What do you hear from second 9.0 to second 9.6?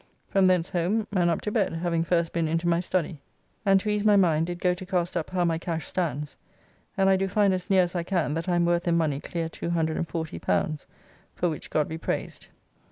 clear